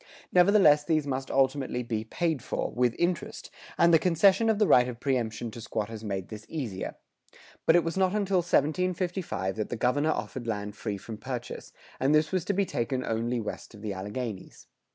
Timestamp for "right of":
4.65-4.99